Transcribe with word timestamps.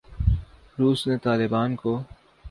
روس 0.77 1.05
نے 1.07 1.17
طالبان 1.17 1.75
کو 1.75 2.01